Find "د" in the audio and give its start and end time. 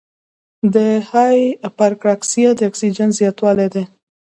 0.73-0.75, 2.55-2.59